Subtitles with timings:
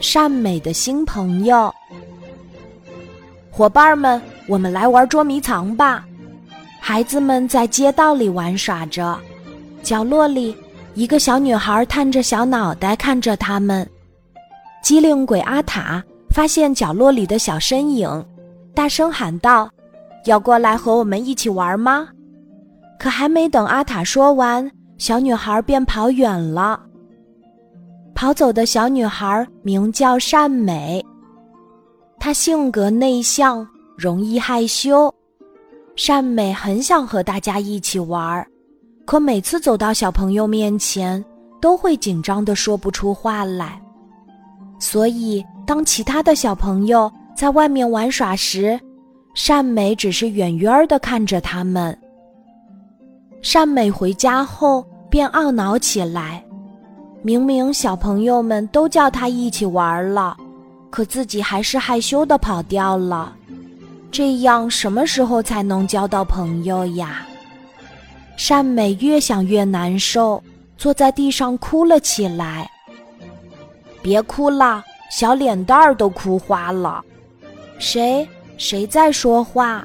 [0.00, 1.74] 善美的新朋友，
[3.50, 6.04] 伙伴们，我们来玩捉迷藏吧！
[6.80, 9.18] 孩子们在街道里玩耍着，
[9.82, 10.54] 角落里
[10.94, 13.88] 一个小女孩探着小脑袋看着他们。
[14.82, 18.26] 机灵鬼阿塔发现角落里的小身影，
[18.74, 19.70] 大声喊道
[20.26, 22.08] ：“要过来和我们一起玩吗？”
[23.00, 26.78] 可还没等阿塔说完，小女孩便跑远了。
[28.14, 31.04] 跑走的小女孩名叫善美，
[32.18, 33.66] 她性格内向，
[33.98, 35.12] 容易害羞。
[35.96, 38.46] 善美很想和大家一起玩，
[39.04, 41.22] 可每次走到小朋友面前，
[41.60, 43.80] 都会紧张的说不出话来。
[44.78, 48.78] 所以，当其他的小朋友在外面玩耍时，
[49.34, 51.96] 善美只是远远的看着他们。
[53.42, 56.44] 善美回家后便懊恼起来。
[57.26, 60.36] 明明小朋友们都叫他一起玩了，
[60.90, 63.34] 可自己还是害羞的跑掉了。
[64.10, 67.26] 这样什么时候才能交到朋友呀？
[68.36, 70.42] 善美越想越难受，
[70.76, 72.70] 坐在地上哭了起来。
[74.02, 77.02] 别哭了，小脸蛋儿都哭花了。
[77.78, 78.28] 谁？
[78.58, 79.82] 谁在说话？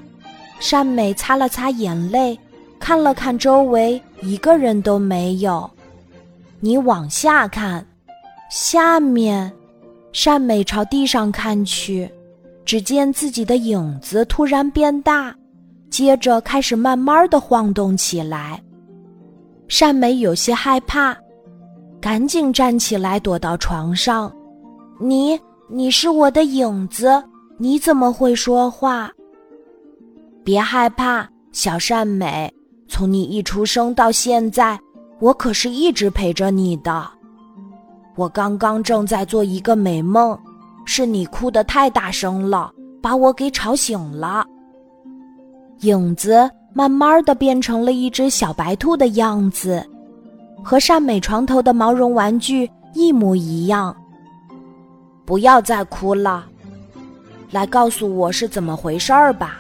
[0.60, 2.38] 善美擦了擦眼泪，
[2.82, 5.72] 看了看周围，一个人都没有。
[6.62, 7.86] 你往下看，
[8.52, 9.52] 下面，
[10.12, 12.10] 善美朝地上看去，
[12.66, 15.34] 只见自己的影子突然变大，
[15.90, 18.62] 接着开始慢慢的晃动起来。
[19.70, 21.16] 善美有些害怕，
[22.02, 24.30] 赶紧站起来躲到床上。
[25.00, 27.24] 你，你是我的影子，
[27.58, 29.10] 你怎么会说话？
[30.44, 32.52] 别害怕，小善美，
[32.88, 34.78] 从你一出生到现在。
[35.20, 37.08] 我可是一直陪着你的。
[38.16, 40.38] 我刚刚正在做一个美梦，
[40.86, 44.46] 是你哭得太大声了，把我给吵醒了。
[45.82, 49.86] 影子慢慢的变成了一只小白兔的样子，
[50.64, 53.96] 和善美床头的毛绒玩具一模一样。
[55.26, 56.46] 不要再哭了，
[57.52, 59.60] 来告诉我是怎么回事儿吧。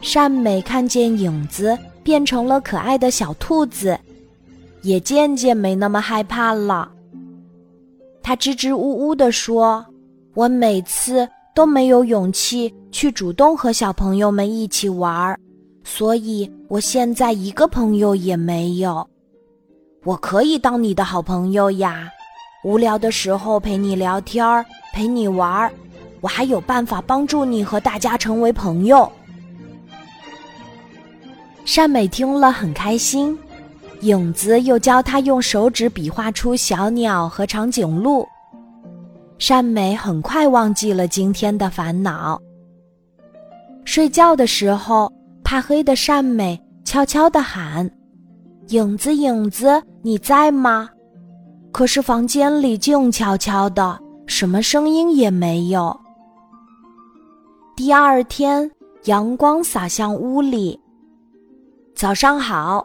[0.00, 3.98] 善美看见影子变成了可爱的小兔子。
[4.82, 6.90] 也渐渐没那么害怕了。
[8.22, 9.84] 他支支吾吾地说
[10.34, 15.38] ：“我每次都没有勇气去主动和小朋友们一起玩儿，
[15.82, 19.04] 所以我现在一个朋友也没有。
[20.04, 22.08] 我可以当你的好朋友呀，
[22.64, 25.72] 无聊的时候陪你聊天儿，陪你玩儿，
[26.20, 29.10] 我还有办法帮助你和大家成为朋友。”
[31.64, 33.36] 善美听了很开心。
[34.02, 38.26] 影子又教他用手指比划出小鸟和长颈鹿。
[39.38, 42.40] 善美很快忘记了今天的烦恼。
[43.84, 45.12] 睡觉的时候，
[45.44, 47.88] 怕黑的善美悄悄地喊
[48.70, 50.88] ：“影子，影子，你在吗？”
[51.72, 55.96] 可是房间里静悄悄的，什么声音也没有。
[57.76, 58.68] 第二天，
[59.04, 60.78] 阳光洒向屋里。
[61.94, 62.84] 早上好。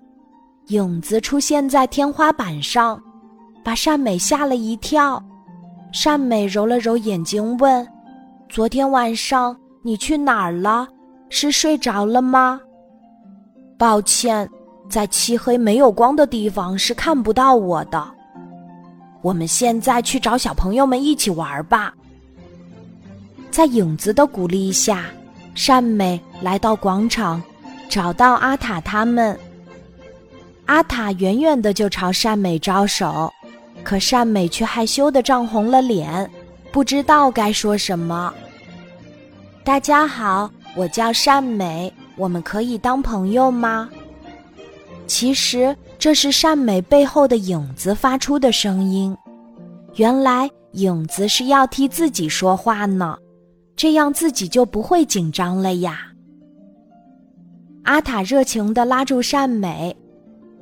[0.68, 3.02] 影子出现在天花板上，
[3.64, 5.24] 把善美吓了一跳。
[5.94, 7.88] 善美揉了揉眼睛，问
[8.50, 10.86] ：“昨天晚上你去哪儿了？
[11.30, 12.60] 是睡着了吗？”
[13.80, 14.50] 抱歉，
[14.90, 18.06] 在漆黑没有光的地方是看不到我的。
[19.22, 21.94] 我们现在去找小朋友们一起玩吧。
[23.50, 25.06] 在影子的鼓励下，
[25.56, 27.42] 善美来到广场，
[27.88, 29.38] 找到阿塔他们。
[30.68, 33.34] 阿塔远远的就朝善美招手，
[33.84, 36.30] 可善美却害羞的涨红了脸，
[36.74, 38.34] 不知道该说什么。
[39.64, 43.90] 大家好，我叫善美，我们可以当朋友吗？
[45.08, 49.16] 其实这是善美背后的影子发出的声音。
[49.96, 53.18] 原来影子是要替自己说话呢，
[53.78, 56.12] 这样自己就不会紧张了呀。
[57.84, 59.96] 阿塔热情的拉住善美。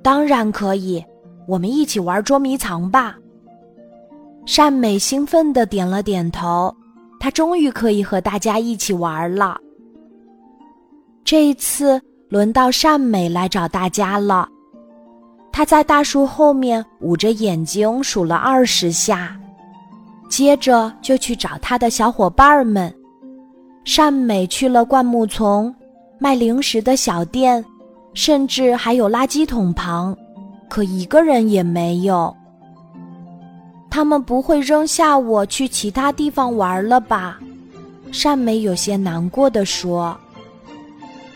[0.06, 1.04] 当然可以，
[1.48, 3.16] 我们一起玩捉迷藏吧。
[4.46, 6.72] 善美兴奋的点了点头，
[7.20, 9.58] 她终于可以和大家一起玩了。
[11.24, 12.00] 这一次
[12.30, 14.48] 轮到善美来找大家了，
[15.52, 19.36] 她在大树后面捂着眼睛数了二十下，
[20.30, 22.94] 接着就去找她的小伙伴们。
[23.84, 25.74] 善美去了灌木丛、
[26.20, 27.66] 卖零食的小店。
[28.16, 30.18] 甚至还有垃圾桶旁，
[30.68, 32.36] 可一个人也没有。
[33.92, 37.40] 他们不会扔下我去其他地方玩了吧？
[38.12, 40.18] 善美有些难过的说：“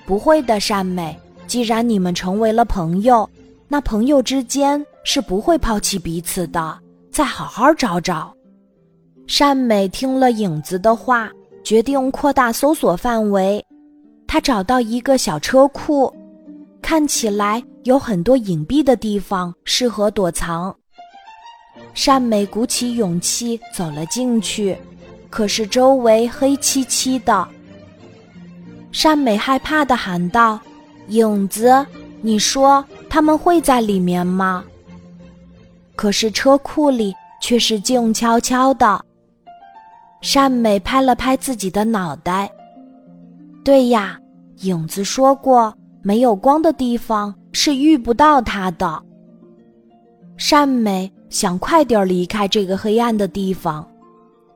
[0.06, 1.16] 不会的，善美。
[1.48, 3.30] 既然你们成为了朋友，
[3.68, 6.78] 那朋友之间是不会抛弃彼此的。
[7.12, 8.34] 再好好找找。”
[9.28, 11.30] 善美听了影子的话，
[11.64, 13.64] 决定扩大搜索范围。
[14.28, 16.14] 他找到一个小车库，
[16.81, 20.76] 看起来有很多隐蔽的地方适合躲藏。
[21.94, 24.78] 善美鼓起勇气走了进去，
[25.30, 27.48] 可是周围黑漆漆的。
[28.92, 30.60] 善美害怕的喊道
[31.10, 31.86] ：“影子，
[32.22, 34.64] 你说他们会在里面吗？”
[35.96, 39.04] 可是车库里却是静悄悄的。
[40.22, 42.50] 善美拍了拍自己的脑袋
[43.64, 44.18] ：“对呀，
[44.62, 49.01] 影子说过，没有光的地方是遇不到他的。”
[50.38, 51.12] 善美。
[51.30, 53.88] 想快点离开这个黑暗的地方，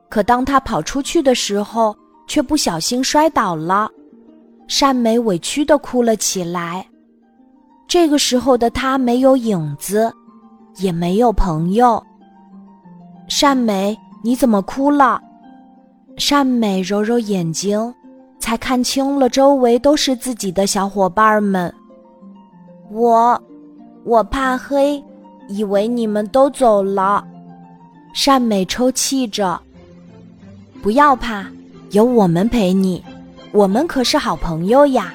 [0.08, 1.96] 可当他跑出去的时候，
[2.26, 3.88] 却不小心摔倒了。
[4.66, 6.84] 善美委屈的哭了起来。
[7.86, 10.12] 这个时候的他没有影子，
[10.78, 12.02] 也没有朋友。
[13.28, 15.22] 善美，你怎么哭了？
[16.16, 17.94] 善美揉揉眼睛，
[18.44, 21.74] 才看清了周围都是自己的小伙伴们。
[22.90, 23.42] 我，
[24.04, 25.02] 我怕黑。
[25.48, 27.22] 以为你们都走了，
[28.14, 29.58] 善美抽泣着。
[30.82, 31.46] 不要怕，
[31.90, 33.02] 有我们陪你，
[33.52, 35.14] 我们可是好朋友呀。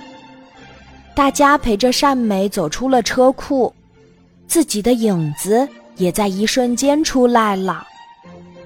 [1.16, 3.72] 大家陪着善美走出了车库，
[4.48, 5.68] 自己的影子
[5.98, 7.86] 也在一瞬间出来了。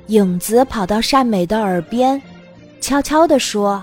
[0.08, 2.22] 影子跑到善美的耳边，
[2.82, 3.82] 悄悄地说：“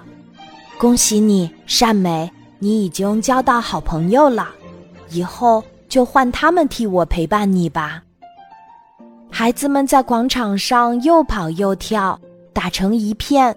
[0.80, 4.48] 恭喜你，善美，你已经交到好朋友了，
[5.10, 8.00] 以后。”就换他们替我陪伴你吧。
[9.28, 12.16] 孩子们在广场上又跑又跳，
[12.52, 13.52] 打成一片。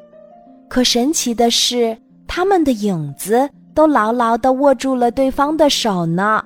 [0.67, 6.43] 可神奇的是，他们的影子都牢牢地握住了对方的手呢。